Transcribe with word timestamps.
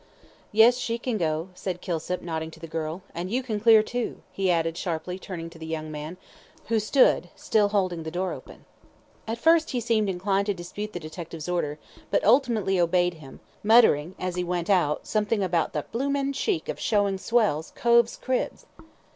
"Yes, 0.51 0.77
she 0.79 0.97
can 0.97 1.19
go." 1.19 1.49
said 1.53 1.79
Kilsip, 1.79 2.23
nodding 2.23 2.49
to 2.49 2.59
the 2.59 2.65
girl, 2.65 3.03
"and 3.13 3.29
you 3.29 3.43
can 3.43 3.59
clear, 3.59 3.83
too," 3.83 4.23
he 4.31 4.49
added, 4.49 4.75
sharply, 4.75 5.19
turning 5.19 5.47
to 5.51 5.59
the 5.59 5.65
young 5.67 5.91
man, 5.91 6.17
who 6.69 6.79
stood 6.79 7.29
still 7.35 7.69
holding 7.69 8.01
the 8.01 8.09
door 8.09 8.33
open. 8.33 8.65
At 9.27 9.37
first 9.37 9.69
he 9.69 9.79
seemed 9.79 10.09
inclined 10.09 10.47
to 10.47 10.55
dispute 10.55 10.93
the 10.93 10.99
detective's 10.99 11.47
order, 11.47 11.77
but 12.09 12.23
ultimately 12.25 12.79
obeyed 12.79 13.13
him, 13.13 13.41
muttering, 13.61 14.15
as 14.17 14.35
he 14.35 14.43
went 14.43 14.71
out, 14.71 15.05
something 15.05 15.43
about 15.43 15.73
"the 15.73 15.85
blooming 15.91 16.33
cheek 16.33 16.67
of 16.67 16.79
showin' 16.79 17.19
swells 17.19 17.71
cove's 17.75 18.17
cribs." 18.17 18.65